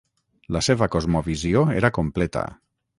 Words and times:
La 0.57 0.61
seva 0.67 0.87
cosmovisió 0.97 1.65
era 1.83 1.95
completa 2.01 2.49